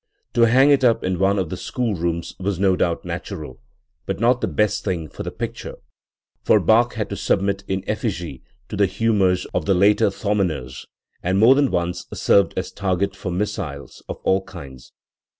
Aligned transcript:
To 0.33 0.47
hang 0.47 0.71
it 0.71 0.83
up 0.83 1.03
in 1.03 1.19
one 1.19 1.37
of 1.37 1.49
the 1.51 1.57
school 1.57 1.93
rooms 1.93 2.33
was 2.39 2.57
no 2.59 2.75
doubt 2.75 3.05
natural, 3.05 3.61
but 4.07 4.19
not 4.19 4.41
the 4.41 4.47
best 4.47 4.83
thing 4.83 5.07
for 5.07 5.21
the 5.21 5.29
picture, 5.29 5.75
for 6.43 6.59
Bach 6.59 6.95
had 6.95 7.07
to 7.11 7.15
submit 7.15 7.63
in 7.67 7.83
effigie 7.87 8.41
to 8.69 8.75
the 8.75 8.87
humours 8.87 9.45
of 9.53 9.65
the 9.65 9.75
later 9.75 10.09
Thomaners, 10.09 10.87
and 11.21 11.37
more 11.37 11.53
than 11.53 11.69
once 11.69 12.07
served 12.15 12.55
as 12.57 12.71
target 12.71 13.15
for 13.15 13.31
missiles 13.31 14.01
of 14.09 14.17
all 14.23 14.43
kinds. 14.43 14.91